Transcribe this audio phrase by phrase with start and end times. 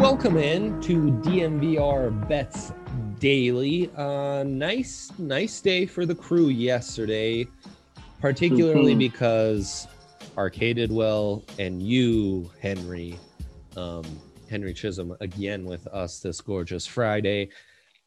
[0.00, 2.72] Welcome in to DNVR Bets
[3.18, 3.90] Daily.
[3.96, 7.46] Uh, nice, nice day for the crew yesterday,
[8.20, 8.98] particularly Mhm.
[8.98, 9.86] because
[10.36, 13.18] Arcade did well, and you, Henry,
[13.76, 14.04] um,
[14.48, 17.48] Henry Chisholm, again with us this gorgeous Friday,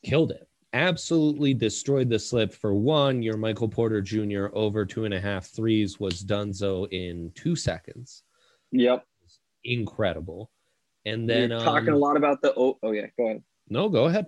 [0.03, 0.47] killed it.
[0.73, 2.51] Absolutely destroyed the slip.
[2.53, 4.47] For one, your Michael Porter Jr.
[4.53, 8.23] over two and a half threes was donezo in two seconds.
[8.71, 9.05] Yep.
[9.63, 10.49] Incredible.
[11.05, 13.43] And then You're talking um, a lot about the oh, oh yeah, go ahead.
[13.69, 14.27] No, go ahead.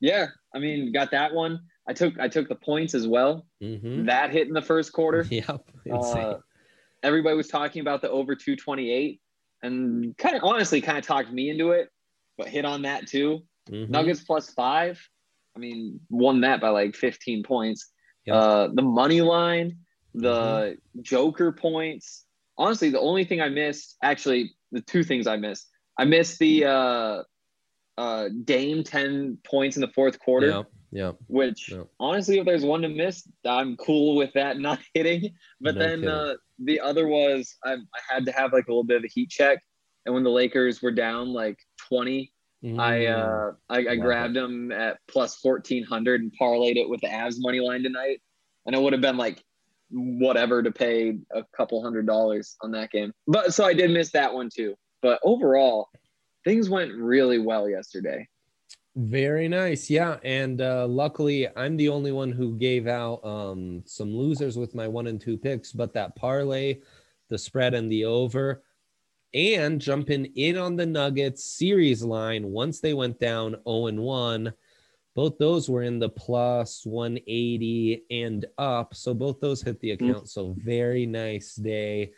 [0.00, 1.60] Yeah, I mean, got that one.
[1.88, 3.46] I took I took the points as well.
[3.62, 4.06] Mm-hmm.
[4.06, 5.26] That hit in the first quarter.
[5.30, 5.64] Yep.
[5.90, 6.34] Uh,
[7.02, 9.20] everybody was talking about the over 228
[9.62, 11.88] and kind of honestly kind of talked me into it,
[12.36, 13.42] but hit on that too.
[13.70, 13.88] Mhm.
[13.88, 15.00] Nuggets plus five.
[15.54, 17.90] I mean, won that by like 15 points.
[18.26, 18.36] Yep.
[18.36, 19.78] Uh, the money line,
[20.14, 21.00] the Mm-hmm.
[21.02, 22.24] Joker points.
[22.58, 25.68] Honestly, the only thing I missed, actually, the two things I missed.
[25.98, 27.22] I missed the uh,
[27.98, 30.66] uh, Dame 10 points in the fourth quarter, Yep.
[30.92, 31.16] Yep.
[31.28, 35.30] which honestly, if there's one to miss, I'm cool with that not hitting.
[35.60, 38.84] But No then uh, the other was I, I had to have like a little
[38.84, 39.62] bit of a heat check.
[40.04, 42.31] And when the Lakers were down like 20,
[42.64, 43.08] I Mm.
[43.10, 47.36] uh I, I grabbed them at plus fourteen hundred and parlayed it with the Avs
[47.38, 48.22] money line tonight,
[48.66, 49.42] and it would have been like
[49.90, 53.12] whatever to pay a couple hundred dollars on that game.
[53.26, 54.74] But so I did miss that one too.
[55.02, 55.88] But overall,
[56.44, 58.26] things went really well yesterday.
[58.94, 59.90] Very nice.
[59.90, 60.18] Yeah.
[60.22, 64.86] And uh, luckily, I'm the only one who gave out um, some losers with my
[64.86, 66.80] one and two picks, but that parlay,
[67.28, 68.62] the spread, and the over,
[69.34, 74.52] and jumping in on the Nuggets series line once they went down 0 and 1.
[75.14, 78.94] Both those were in the plus 180 and up.
[78.94, 80.10] So both those hit the mm-hmm.
[80.10, 80.28] account.
[80.28, 82.12] So very nice day.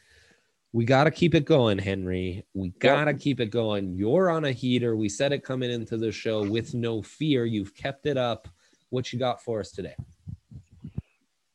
[0.73, 2.45] We got to keep it going, Henry.
[2.53, 3.95] We got to keep it going.
[3.97, 4.97] You're on a heater.
[4.97, 7.45] We said it coming into the show with no fear.
[7.45, 8.49] You've kept it up.
[8.91, 9.95] What you got for us today?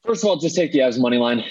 [0.04, 1.44] First of all, just take the Avs money line.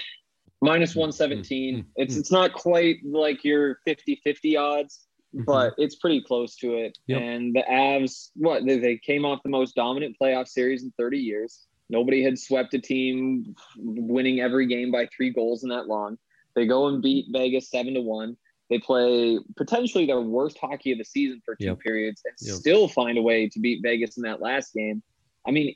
[0.60, 1.76] Minus 117.
[1.76, 2.18] Mm, mm, It's mm.
[2.18, 6.98] it's not quite like your 50-50 odds, but it's pretty close to it.
[7.08, 7.12] Mm-hmm.
[7.12, 7.22] Yep.
[7.22, 11.18] And the Avs, what they, they came off the most dominant playoff series in 30
[11.18, 11.66] years.
[11.90, 16.18] Nobody had swept a team winning every game by three goals in that long.
[16.54, 18.36] They go and beat Vegas seven to one.
[18.68, 21.78] They play potentially their worst hockey of the season for two Yep.
[21.80, 22.56] periods and Yep.
[22.56, 25.02] still find a way to beat Vegas in that last game.
[25.46, 25.74] I mean,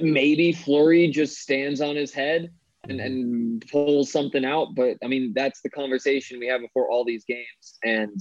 [0.00, 2.52] maybe Fleury just stands on his head
[2.88, 4.74] and, and pulls something out.
[4.74, 7.78] But I mean, that's the conversation we have before all these games.
[7.84, 8.20] And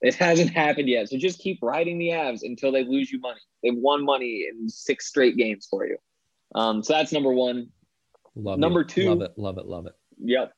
[0.00, 1.08] it hasn't happened yet.
[1.08, 3.40] So just keep riding the Avs until they lose you money.
[3.62, 5.96] They've won money in six straight games for you.
[6.54, 7.68] Um, so that's number one.
[8.34, 8.88] Love Number it.
[8.88, 9.32] two- Love it.
[9.36, 9.66] Love it.
[9.66, 9.94] Love it.
[10.22, 10.52] Yep.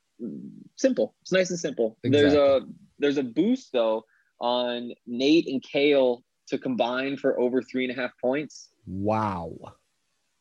[0.77, 1.15] Simple.
[1.23, 1.97] It's nice and simple.
[2.03, 2.63] There's a
[2.99, 4.05] there's a boost though
[4.41, 8.71] on Nate and Kale to combine for over three and a half points.
[8.87, 9.53] Wow.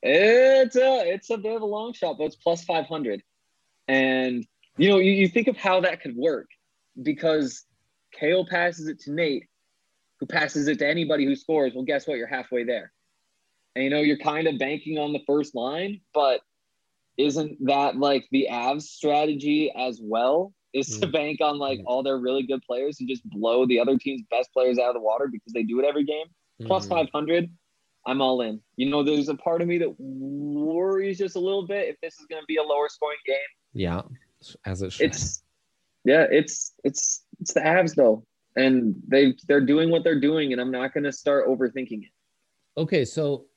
[0.09, 3.21] It's a it's a bit of a long shot, but it's plus five hundred.
[3.87, 4.45] And
[4.77, 6.47] you know, you, you think of how that could work
[7.01, 7.65] because
[8.13, 9.45] Kale passes it to Nate,
[10.19, 11.73] who passes it to anybody who scores.
[11.73, 12.17] Well, guess what?
[12.17, 12.91] You're halfway there.
[13.75, 16.41] And you know, you're kind of banking on the first line, but
[17.17, 20.53] isn't that like the Avs strategy as well?
[20.73, 21.11] Is to Mm.
[21.11, 21.83] bank on like Mm.
[21.85, 24.93] all their really good players and just blow the other team's best players out of
[24.93, 26.27] the water because they do it every game?
[26.65, 26.89] plus Mhm.
[26.89, 27.49] 500
[28.07, 31.67] i'm all in you know there's a part of me that worries just a little
[31.67, 33.35] bit if this is going to be a lower scoring game
[33.73, 34.01] Yeah.
[34.65, 35.07] As it should.
[35.07, 35.43] it's
[36.05, 38.23] yeah it's it's it's the avs though
[38.55, 42.09] and they they're doing what they're doing and i'm not going to start overthinking it
[42.77, 43.47] Okay, so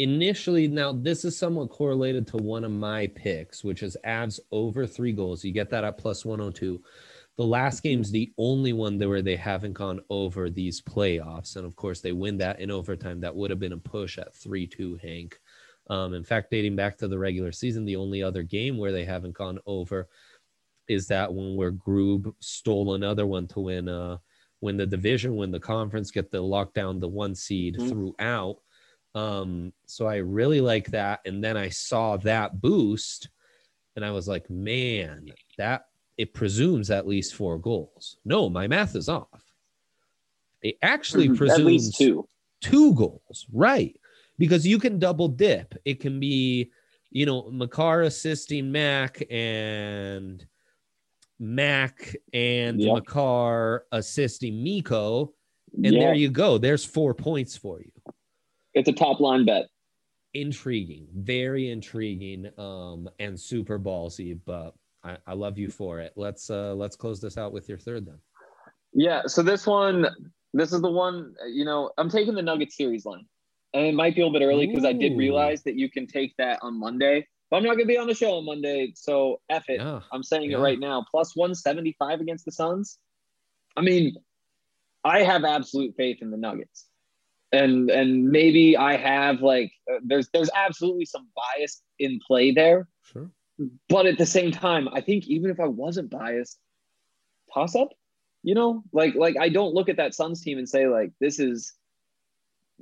[0.00, 4.84] initially, now this is somewhat correlated to one of my picks, which is Avs over
[4.84, 5.44] three goals.
[5.44, 6.82] You get that at plus 102.
[7.40, 11.56] The last game's the only one where they haven't gone over these playoffs.
[11.56, 13.18] And of course, they win that in overtime.
[13.18, 15.40] That would have been a push at 3 2, Hank.
[15.88, 19.06] Um, in fact, dating back to the regular season, the only other game where they
[19.06, 20.10] haven't gone over
[20.86, 24.18] is that one where Groob stole another one to win uh
[24.60, 27.88] win the division, win the conference, get the lockdown, the one seed Mhm.
[27.88, 28.58] throughout.
[29.14, 31.20] Um, so I really like that.
[31.24, 33.30] And then I saw that boost
[33.96, 35.86] and I was like, man, that
[36.20, 38.18] it presumes at least four goals.
[38.26, 39.42] No, my math is off.
[40.60, 41.36] It actually Mhm.
[41.38, 42.28] presumes two.
[42.60, 43.98] two goals, right?
[44.36, 45.74] Because you can double dip.
[45.86, 46.70] It can be,
[47.10, 50.46] you know, Makar assisting Mac and
[51.38, 52.92] Mac and Yep.
[52.96, 55.32] Makar assisting Mikko.
[55.72, 56.58] And yeah, there you go.
[56.58, 57.92] There's four points for you.
[58.74, 59.68] it's a top line bet.
[60.34, 66.12] Intriguing, very intriguing, um, and super ballsy, but I, I love you for it.
[66.16, 68.18] Let's uh let's close this out with your third then.
[68.92, 69.22] Yeah.
[69.26, 70.06] So this one,
[70.52, 71.34] this is the one.
[71.48, 73.24] You know, I'm taking the Nuggets series line,
[73.74, 76.06] and it might be a little bit early because I did realize that you can
[76.06, 77.26] take that on Monday.
[77.50, 79.80] But I'm not gonna be on the show on Monday, so f it.
[79.80, 80.00] Yeah.
[80.12, 80.58] I'm saying Yeah.
[80.58, 81.04] it right now.
[81.10, 82.98] Plus 175 against the Suns.
[83.76, 84.14] I mean,
[85.04, 86.86] I have absolute faith in the Nuggets.
[87.52, 92.86] And and maybe I have like uh, there's there's absolutely some bias in play there,
[93.02, 93.28] Sure.
[93.88, 96.58] But at the same time, I think even if I wasn't biased,
[97.52, 97.90] toss up,
[98.42, 101.38] you know, like like I don't look at that Suns team and say like this
[101.38, 101.74] is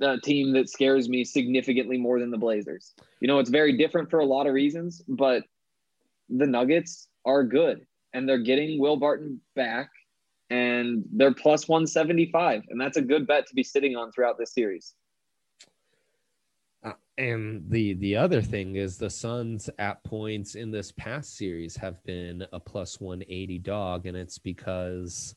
[0.01, 2.93] a team that scares me significantly more than the Blazers.
[3.19, 5.43] You know, it's very different for a lot of reasons, but
[6.29, 9.89] the Nuggets are good and they're getting Will Barton back
[10.49, 14.53] and they're plus 175 and that's a good bet to be sitting on throughout this
[14.53, 14.95] series.
[16.83, 21.75] Uh, and the the other thing is the Suns at points in this past series
[21.75, 25.35] have been a plus 180 dog, and it's because,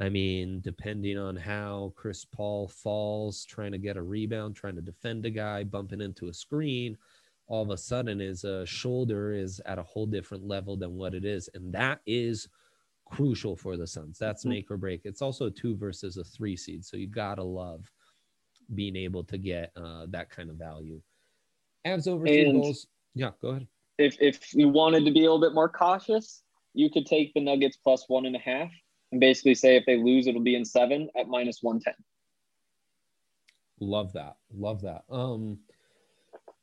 [0.00, 4.82] I mean, depending on how Chris Paul falls, trying to get a rebound, trying to
[4.82, 6.96] defend a guy, bumping into a screen,
[7.48, 11.14] all of a sudden his uh, shoulder is at a whole different level than what
[11.14, 12.48] it is, and that is
[13.06, 14.18] crucial for the Suns.
[14.18, 14.48] That's Mhm.
[14.50, 15.02] make or break.
[15.04, 17.91] It's also a two versus a three seed, so you gotta love
[18.74, 21.00] being able to get uh, that kind of value.
[21.86, 22.86] Avs over three And- goals.
[23.14, 23.66] Yeah, go ahead.
[23.98, 26.42] If if you wanted to be a little bit more cautious,
[26.72, 28.70] you could take the Nuggets plus one and a half
[29.12, 31.94] and basically say if they lose, it'll be in seven at minus 110.
[33.80, 34.36] Love that.
[34.54, 35.04] Love that.
[35.10, 35.58] Um,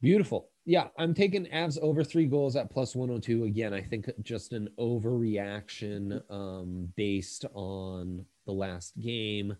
[0.01, 0.50] beautiful.
[0.65, 3.44] Yeah, I'm taking Avs over three goals at plus 102.
[3.44, 9.56] Again, I think just an overreaction um, based on the last game.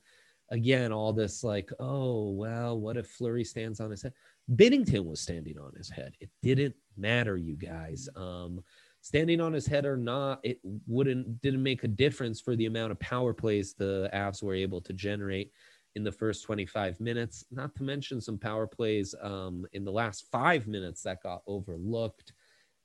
[0.52, 4.14] Again, all this like, oh, well, what if Fleury stands on his head?
[4.56, 6.14] Binnington was standing on his head.
[6.20, 8.10] It didn't matter, you guys.
[8.16, 8.64] Um,
[9.02, 12.92] standing on his head or not, it wouldn't didn't make a difference for the amount
[12.92, 15.52] of power plays the Avs were able to generate
[15.96, 20.26] in the first 25 minutes, not to mention some power plays um, in the last
[20.32, 22.34] five minutes that got overlooked.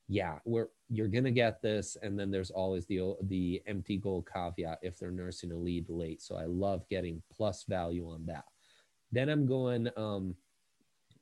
[0.09, 4.79] Yeah, we're you're gonna get this, and then there's always the the empty goal caveat
[4.83, 6.21] if they're nursing a lead late.
[6.21, 8.45] So I love getting plus value on that.
[9.13, 10.35] Then I'm going um,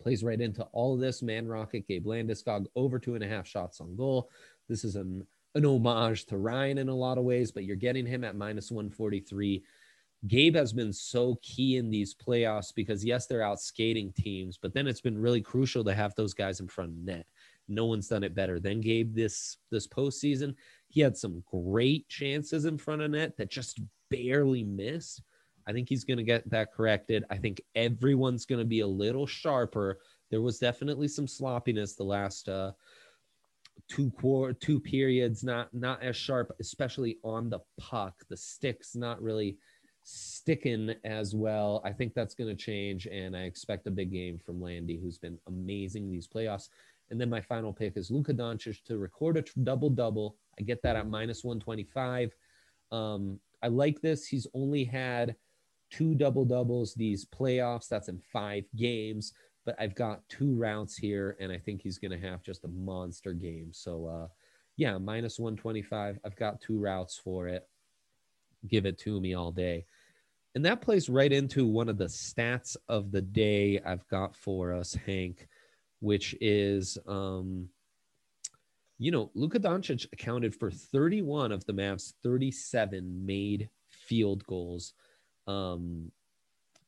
[0.01, 1.23] plays right into all of this.
[1.23, 4.31] Man Rocket, Gabe Landeskog over two and a half shots on goal.
[4.69, 8.07] This is an an homage to Ryan in a lot of ways, but you're getting
[8.07, 9.63] him at minus 143.
[10.27, 14.73] Gabe has been so key in these playoffs because yes, they're out skating teams, but
[14.73, 17.27] then it's been really crucial to have those guys in front of net.
[17.69, 20.55] No one's done it better than Gabe this this postseason.
[20.89, 23.81] He had some great chances in front of net that just
[24.11, 25.23] barely missed.
[25.67, 27.25] I think he's going to get that corrected.
[27.31, 30.01] I think everyone's going to be a little sharper.
[30.31, 32.73] There was definitely some sloppiness the last uh,
[33.89, 38.15] two quarter two periods, not not as sharp, especially on the puck.
[38.29, 39.59] The sticks not really
[40.05, 41.81] sticking as well.
[41.85, 45.19] I think that's going to change, and I expect a big game from Landy, who's
[45.19, 46.69] been amazing these playoffs.
[47.13, 50.37] And then my final pick is Luka Doncic to record a double double.
[50.59, 52.35] I get that at minus 125.
[52.91, 54.27] Um, I like this.
[54.27, 55.37] He's only had
[55.91, 57.87] two double doubles these playoffs.
[57.87, 59.35] That's in five games,
[59.67, 62.69] but I've got two routes here, and I think he's going to have just a
[62.69, 63.69] monster game.
[63.73, 64.29] So, uh,
[64.79, 66.19] yeah, minus 125.
[66.25, 67.69] I've got two routes for it.
[68.67, 69.85] Give it to me all day.
[70.55, 74.73] And that plays right into one of the stats of the day I've got for
[74.73, 75.47] us, Hank,
[76.03, 77.69] which is, um,
[78.99, 84.95] you know, Luka Doncic accounted for 31 of the Mavs' 37 made field goals
[85.47, 86.11] um,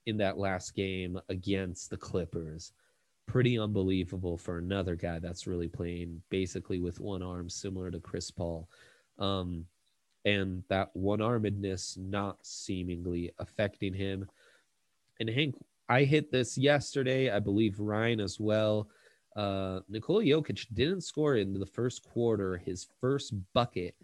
[0.07, 2.73] in that last game against the Clippers.
[3.27, 8.33] Pretty unbelievable for another guy that's really playing basically with one arm, similar to Chris
[8.33, 8.69] Paul.
[9.21, 9.65] Um,
[10.25, 14.29] and that one armedness not seemingly affecting him.
[15.21, 15.55] And Hank,
[15.89, 17.31] I hit this yesterday.
[17.31, 18.89] I believe Ryan as well.
[19.37, 22.57] Uh, Nikola Jokic didn't score in the first quarter.
[22.57, 23.95] His first bucket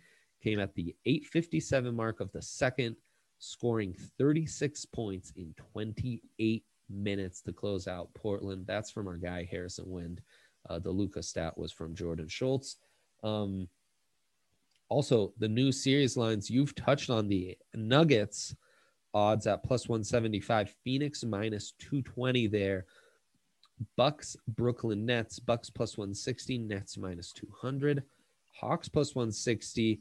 [0.43, 2.97] came at the 857 mark of the second,
[3.39, 8.67] scoring 36 points in 28 minutes to close out Portland.
[8.67, 10.21] That's from our guy Harrison Wind.
[10.69, 12.77] Uh, the Luka stat was from Jordan Schultz.
[13.23, 13.69] Um,
[14.89, 18.55] also, the new series lines you've touched on the Nuggets
[19.15, 22.87] odds at plus 175, Phoenix minus 220 there.
[23.97, 28.03] Bucks, Brooklyn Nets, Bucks plus 160, Nets minus 200,
[28.61, 30.01] Hawks plus 160,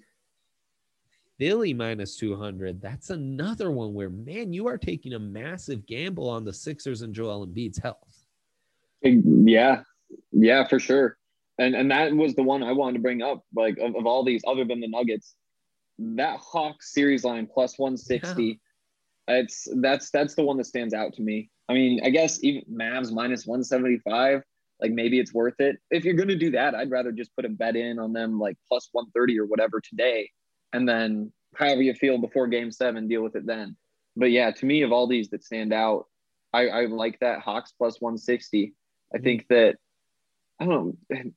[1.38, 2.82] Philly minus 200.
[2.82, 7.14] That's another one where, man, you are taking a massive gamble on the Sixers and
[7.14, 8.26] Joel Embiid's health.
[9.02, 9.84] Yeah,
[10.34, 11.18] yeah, for sure.
[11.58, 13.46] And and that was the one I wanted to bring up.
[13.56, 15.36] Like of, of all these, other than the Nuggets,
[16.00, 18.44] that Hawks series line plus 160.
[18.44, 18.54] Yeah.
[19.30, 21.50] It's that's that's the one that stands out to me.
[21.70, 24.42] I mean, I guess even Mavs minus 175,
[24.82, 25.78] like maybe it's worth it.
[25.92, 28.58] If you're gonna do that, I'd rather just put a bet in on them like
[28.68, 30.32] plus 130 or whatever today,
[30.74, 33.78] and then however you feel before game seven, deal with it then.
[34.16, 36.06] But yeah, to me, of all these that stand out,
[36.52, 38.74] I, I like that Hawks plus 160.
[39.14, 39.24] I mm-hmm.
[39.24, 39.76] think that
[40.60, 41.32] I don't know.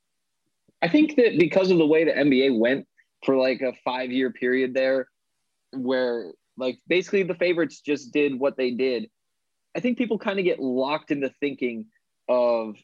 [0.83, 2.87] I think that because of the way the NBA went
[3.25, 5.09] for like a five year period there,
[5.73, 9.09] where like basically the favorites just did what they did.
[9.76, 11.87] I think people kind of get locked into thinking
[12.28, 12.76] of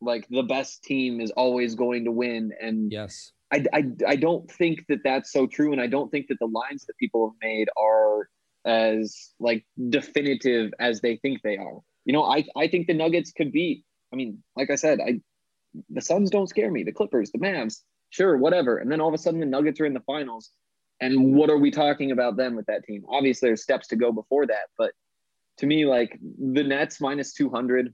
[0.00, 2.52] like the best team is always going to win.
[2.60, 5.72] And yes, I, I, I don't think that that's so true.
[5.72, 8.28] And I don't think that the lines that people have made are
[8.64, 11.78] as like definitive as they think they are.
[12.04, 15.20] You know, I, I think the Nuggets could beat, I mean, like I said, I,
[15.90, 16.84] the Suns don't scare me.
[16.84, 17.80] The Clippers, the Mavs,
[18.10, 18.78] sure, whatever.
[18.78, 20.50] And then all of a sudden the Nuggets are in the finals.
[21.00, 23.04] And what are we talking about then with that team?
[23.08, 24.92] Obviously, there's steps to go before that, but
[25.58, 27.92] to me, like the Nets minus 200.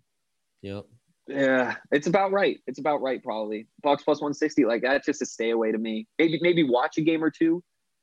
[0.63, 0.85] Yep.
[1.29, 2.59] Yeah, it's about right.
[2.67, 3.69] It's about right, probably.
[3.83, 6.07] Bucks plus 160, like that's just a stay away to me.
[6.19, 7.63] Maybe maybe watch a game or two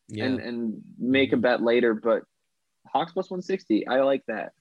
[0.10, 0.26] yeah.
[0.26, 1.42] and, and make a mm-hmm.
[1.42, 2.24] bet later, but
[2.88, 4.54] Hawks plus 160, I like that.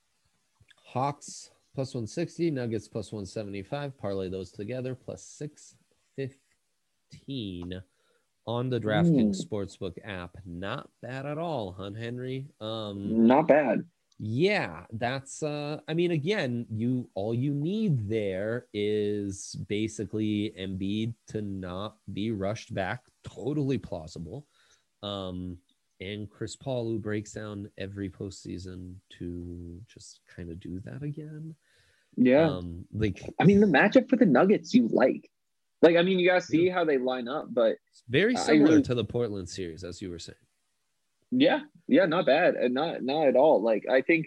[0.84, 3.96] Hawks plus 160, Nuggets plus 175.
[3.98, 7.82] Parlay those together, plus 615
[8.48, 10.38] on the DraftKings Sportsbook app.
[10.46, 12.46] Not bad at all, huh, Henry?
[12.62, 13.84] Um, Not bad.
[14.18, 21.40] Yeah, that's uh I mean again, you all you need there is basically Embiid to
[21.40, 24.44] not be rushed back, totally plausible.
[25.04, 25.58] Um
[26.00, 31.54] and Chris Paul who breaks down every postseason to just kind of do that again.
[32.16, 32.48] Yeah.
[32.48, 35.30] Um like I mean the matchup for the Nuggets you like.
[35.82, 38.82] Like I mean you guys see how they line up, but it's very similar really,
[38.82, 40.36] to the Portland series as you were saying.
[41.30, 43.62] Yeah, yeah, not bad, and not not at all.
[43.62, 44.26] Like I think,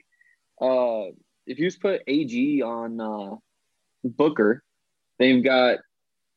[0.61, 1.11] uh,
[1.45, 3.35] if you just put AG on uh,
[4.03, 4.63] Booker,
[5.19, 5.79] then you've got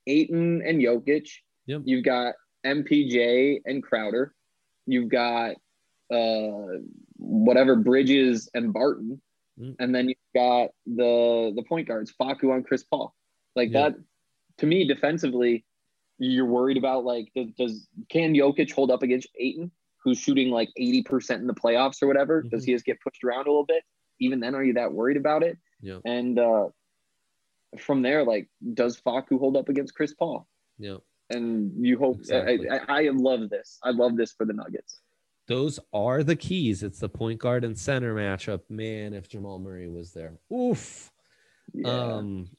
[0.06, 1.28] Ayton and Jokic.
[1.66, 1.82] Yep.
[1.84, 4.34] You've got MPJ and Crowder.
[4.86, 5.56] You've got
[6.10, 6.78] uh,
[7.16, 9.20] whatever Bridges and Barton,
[9.60, 9.76] mm.
[9.78, 13.14] and then you've got the the point guards Facu on Chris Paul.
[13.54, 13.94] Like that,
[14.58, 15.64] to me, defensively,
[16.18, 19.70] you're worried about like does, does can Jokic hold up against Ayton?
[20.04, 22.40] who's shooting like 80% in the playoffs or whatever?
[22.40, 22.50] Mm-hmm.
[22.50, 23.82] Does he just get pushed around a little bit?
[24.20, 25.58] Even then, are you that worried about it?
[25.80, 25.98] Yeah.
[26.04, 26.68] And uh,
[27.78, 30.46] from there, like, does Facu hold up against Chris Paul?
[30.78, 30.98] Yeah.
[31.30, 32.68] And you hope exactly.
[32.68, 33.78] I, I, I love this.
[33.82, 35.00] I love this for the Nuggets.
[35.48, 36.82] Those are the keys.
[36.82, 38.60] It's the point guard and center matchup.
[38.68, 40.34] Man, if Jamal Murray was there.
[40.52, 41.10] Oof.
[41.72, 41.88] Yeah.
[41.88, 42.50] Um,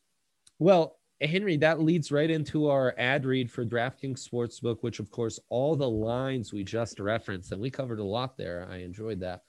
[0.60, 5.40] well, Henry, that leads right into our ad read for DraftKings Sportsbook, which, of course,
[5.50, 8.68] all the lines we just referenced, and we covered a lot there.
[8.70, 9.42] I enjoyed that.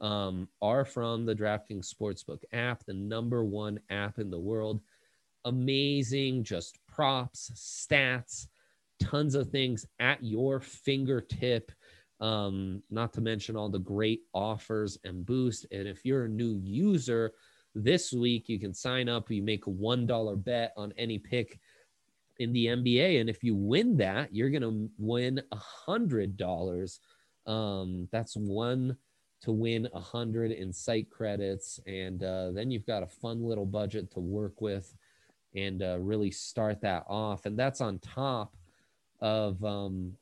[0.00, 4.82] Um, are from the DraftKings Sportsbook app, the number one app in the world.
[5.46, 8.48] Amazing, just props, stats,
[9.00, 11.72] tons of things at your fingertip.
[12.20, 15.66] Um, not to mention all the great offers and boost.
[15.72, 17.32] And if you're a new user,
[17.74, 19.30] this week, you can sign up.
[19.30, 21.58] You make a $1 bet on any pick
[22.38, 23.20] in the NBA.
[23.20, 26.98] And if you win that, you're going to win a $100.
[27.46, 28.96] Um, that's one
[29.42, 31.78] to win a hundred in site credits.
[31.86, 34.94] And uh, then you've got a fun little budget to work with
[35.54, 37.44] and uh, really start that off.
[37.44, 38.56] And that's on top
[39.20, 40.14] of, um,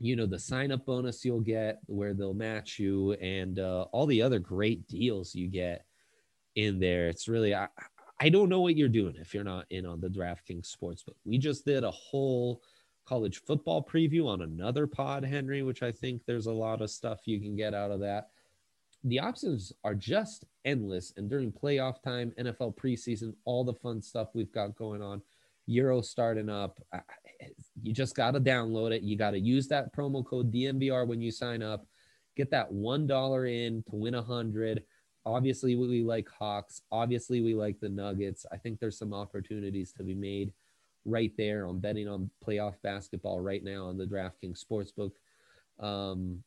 [0.00, 4.06] you know, the sign up bonus you'll get where they'll match you and uh, all
[4.06, 5.84] the other great deals you get
[6.56, 7.08] in there.
[7.08, 7.68] It's really I,
[8.20, 11.16] I don't know what you're doing if you're not in on the DraftKings Sportsbook.
[11.24, 12.62] We just did a whole
[13.06, 17.20] college football preview on another pod, Henry, which I think there's a lot of stuff
[17.26, 18.30] you can get out of that.
[19.04, 21.12] The options are just endless.
[21.16, 25.22] And during playoff time, NFL preseason, all the fun stuff we've got going on,
[25.66, 26.80] Euro starting up,
[27.82, 29.02] you just got to download it.
[29.02, 31.86] You got to use that promo code DNVR when you sign up.
[32.36, 34.82] Get that $1 in to win a 100
[35.26, 36.82] Obviously, we like Hawks.
[36.92, 38.46] Obviously, we like the Nuggets.
[38.52, 40.52] I think there's some opportunities to be made
[41.04, 45.10] right there on betting on playoff basketball right now on the DraftKings Sportsbook.
[45.84, 46.42] Um,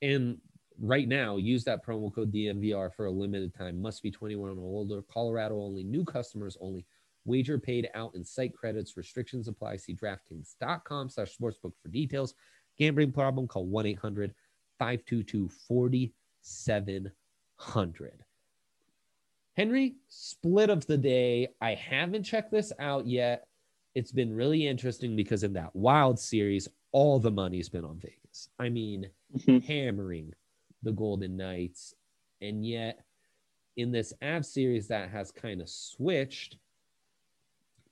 [0.00, 0.38] and
[0.80, 3.82] right now, use that promo code DNVR for a limited time.
[3.82, 5.02] Must be 21 or older.
[5.02, 5.84] Colorado only.
[5.84, 6.86] New customers only.
[7.26, 8.96] Wager paid out in site credits.
[8.96, 9.76] Restrictions apply.
[9.76, 12.34] See DraftKings.com slash sportsbook for details.
[12.78, 13.84] Gambling problem, call 1
[17.60, 18.24] 800 522 4700.
[19.56, 21.48] Henry, split of the day.
[21.60, 23.46] I haven't checked this out yet.
[23.94, 28.48] It's been really interesting because in that wild series, all the money's been on Vegas.
[28.58, 29.62] I mean, Mhm.
[29.64, 30.32] hammering
[30.82, 31.94] the Golden Knights.
[32.40, 33.04] And yet,
[33.76, 36.56] in this Av series, that has kind of switched,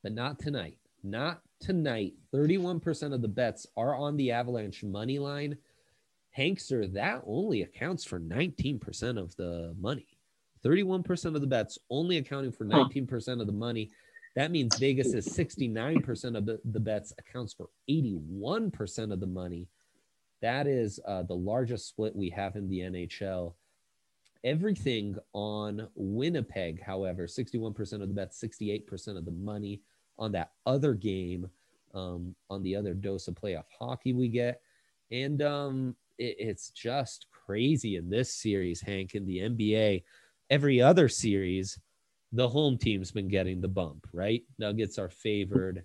[0.02, 0.78] but not tonight.
[1.02, 2.14] Not tonight.
[2.32, 5.58] 31% of the bets are on the Avalanche money line.
[6.38, 10.06] Hankster, that only accounts for 19% of the money.
[10.64, 13.90] 31% of the bets only accounting for 19% of the money.
[14.36, 19.68] That means Vegas is 69% of the, the bets accounts for 81% of the money.
[20.40, 23.54] That is uh, the largest split we have in the NHL.
[24.44, 29.80] Everything on Winnipeg, however, 61% of the bets, 68% of the money
[30.18, 31.50] on that other game,
[31.94, 34.60] um, on the other dose of playoff hockey we get.
[35.10, 40.02] And um, it's just crazy in this series, Hank, in the NBA.
[40.50, 41.78] Every other series,
[42.32, 44.42] the home team's been getting the bump, right?
[44.58, 45.84] Nuggets are favored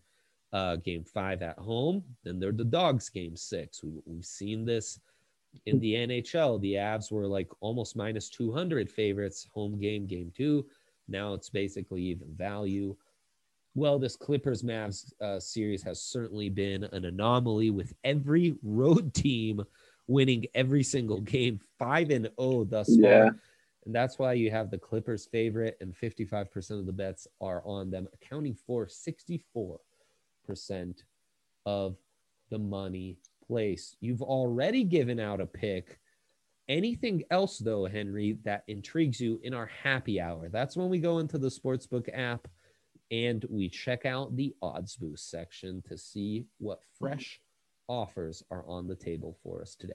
[0.52, 3.84] uh, game five at home, then they're the dogs game six.
[3.84, 5.00] We, we've seen this
[5.66, 6.62] in the NHL.
[6.62, 10.66] The Avs were like almost minus 200 favorites home game, game two.
[11.08, 12.96] Now it's basically even value.
[13.76, 19.64] Well, this Clippers Mavs uh, series has certainly been an anomaly with every road team
[20.08, 23.26] winning every single game, five and oh thus Yeah.
[23.26, 23.40] far.
[23.86, 27.90] And that's why you have the Clippers favorite, and 55% of the bets are on
[27.92, 29.80] them, accounting for 64%
[31.66, 31.98] of
[32.50, 33.98] the money placed.
[34.00, 36.00] You've already given out a pick.
[36.70, 40.48] Anything else, though, Henry, that intrigues you in our happy hour?
[40.48, 42.48] That's when we go into the Sportsbook app
[43.12, 47.06] and we check out the odds boost section to see what mm-hmm.
[47.06, 47.42] fresh
[47.88, 49.94] offers are on the table for us today.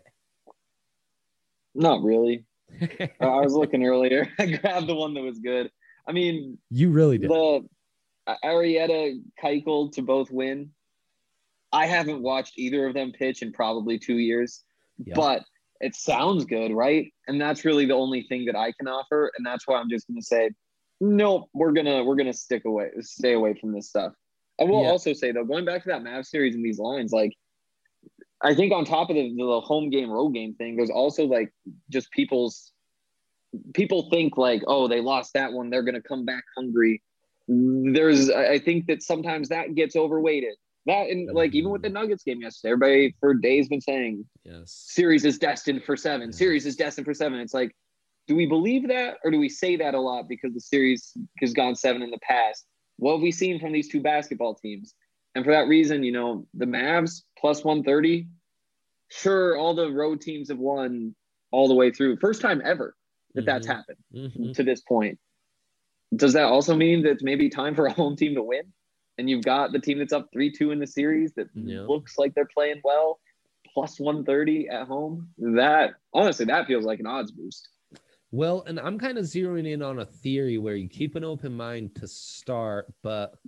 [1.74, 2.44] Not really.
[3.20, 4.28] Uh, I was looking earlier.
[4.38, 5.70] I grabbed the one that was good.
[6.06, 7.30] I mean, you really did.
[7.30, 7.64] the
[8.44, 10.70] Arrieta Keuchel to both win.
[11.72, 14.64] I haven't watched either of them pitch in probably two years,
[14.98, 15.14] Yeah.
[15.16, 15.44] but
[15.80, 17.10] it sounds good, right?
[17.26, 20.06] And that's really the only thing that I can offer, and that's why I'm just
[20.06, 20.50] going to say,
[21.00, 24.12] nope, we're gonna we're gonna stick away, stay away from this stuff.
[24.60, 24.90] I will Yeah.
[24.90, 27.32] also say though, going back to that Mav series and these lines, like
[28.40, 31.52] I think on top of the, the home game, road game thing, there's also like
[31.90, 32.72] just people's
[33.74, 37.02] people think like, oh, they lost that one, they're gonna come back hungry.
[37.48, 40.54] There's, I think that sometimes that gets overweighted.
[40.86, 44.72] That and like even with the Nuggets game yesterday, everybody for days been saying yes.
[44.88, 46.28] series is destined for seven.
[46.28, 46.36] Yeah.
[46.36, 47.40] Series is destined for seven.
[47.40, 47.74] It's like,
[48.26, 51.52] do we believe that or do we say that a lot because the series has
[51.52, 52.66] gone seven in the past?
[52.96, 54.94] What have we seen from these two basketball teams?
[55.38, 58.26] And for that reason, you know, the Mavs plus 130,
[59.06, 61.14] sure, all the road teams have won
[61.52, 62.16] all the way through.
[62.16, 62.96] First time ever
[63.36, 63.70] that that's Mhm.
[63.70, 64.52] happened Mhm.
[64.54, 65.20] to this point.
[66.16, 68.72] Does that also mean that it's maybe time for a home team to win?
[69.16, 71.82] And you've got the team that's up 3 2 in the series that Yeah.
[71.82, 73.20] looks like they're playing well,
[73.72, 75.32] plus 130 at home.
[75.38, 77.68] That honestly, that feels like an odds boost.
[78.32, 81.56] Well, and I'm kind of zeroing in on a theory where you keep an open
[81.56, 83.38] mind to start, but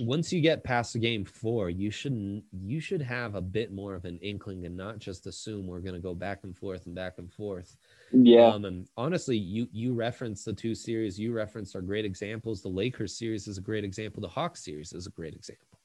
[0.00, 4.04] once you get past game four, you shouldn't you should have a bit more of
[4.04, 7.30] an inkling and not just assume we're gonna go back and forth and back and
[7.32, 7.76] forth.
[8.10, 8.46] Yeah.
[8.46, 12.62] Um, and honestly, you you referenced the two series you referenced are great examples.
[12.62, 14.20] The Lakers series is a great example.
[14.22, 15.78] The Hawks series is a great example.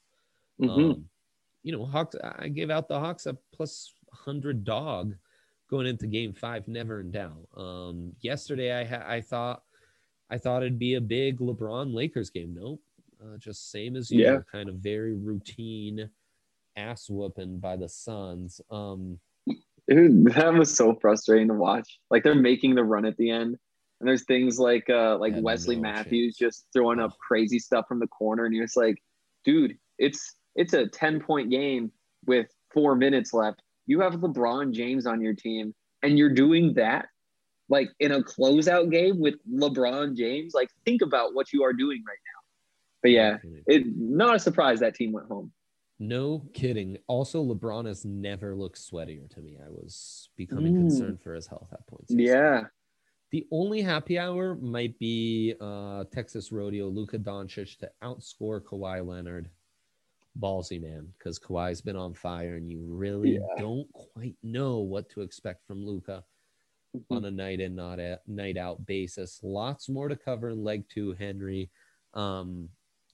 [0.61, 0.91] Mhm.
[0.93, 1.09] Um,
[1.63, 2.15] you know, Hawks.
[2.23, 5.15] I gave out the Hawks a plus hundred dog
[5.69, 7.45] going into Game Five, never in doubt.
[7.57, 9.63] Um, yesterday, I ha- I thought
[10.29, 12.53] I thought it'd be a big LeBron Lakers game.
[12.53, 12.81] Nope,
[13.21, 14.23] uh, just same as you.
[14.23, 14.39] Yeah.
[14.51, 16.09] Kind of very routine
[16.75, 18.61] ass whooping by the Suns.
[18.69, 19.19] Um,
[19.87, 21.99] Dude, that was so frustrating to watch.
[22.09, 23.57] Like they're making the run at the end.
[23.99, 26.53] And there's things like uh like Wesley no Matthews chance.
[26.53, 28.45] just throwing up crazy stuff from the corner.
[28.45, 29.01] And you're just like,
[29.43, 31.91] dude, it's it's a 10 point game
[32.25, 33.61] with four minutes left.
[33.87, 37.07] You have LeBron James on your team, and you're doing that
[37.69, 40.53] like in a closeout game with LeBron James.
[40.53, 42.26] Like, think about what you are doing right now.
[43.07, 45.51] But yeah, it not a surprise that team went home.
[45.99, 46.97] No kidding.
[47.07, 49.57] Also, LeBron has never looked sweatier to me.
[49.65, 50.77] I was becoming Mm.
[50.79, 52.11] concerned for his health at points.
[52.13, 52.65] Yeah.
[53.31, 59.49] The only happy hour might be uh, Texas Rodeo, Luka Doncic to outscore Kawhi Leonard.
[60.39, 63.39] Ballsy man, because Kawhi's been on fire, and you really Yeah.
[63.57, 66.23] don't quite know what to expect from Luka
[66.95, 67.13] Mm-hmm.
[67.15, 69.41] on a night in, not a night out basis.
[69.43, 71.69] Lots more to cover in leg two, Henry.
[72.13, 72.69] Um,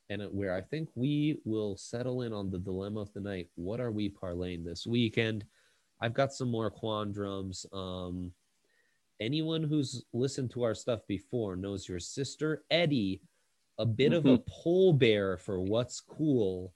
[0.10, 3.50] and where I think we will settle in on the dilemma of the night.
[3.56, 5.46] What are we parlaying this weekend?
[6.02, 7.66] I've got some more quandrums.
[7.74, 8.32] Um,
[9.20, 13.22] anyone who's listened to our stuff before knows your sister Eddie,
[13.80, 16.74] a bit of a pole bearer for what's cool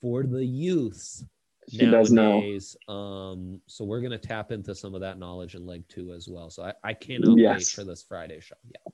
[0.00, 1.24] for the youths
[1.68, 2.42] She does know.
[2.88, 6.50] Um, so we're gonna tap into some of that knowledge in leg two as well.
[6.50, 8.56] So I, I cannot wait for this Friday show.
[8.70, 8.92] Yeah.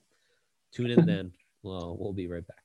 [0.73, 1.33] Tune in then.
[1.65, 2.62] Well, we'll be right back.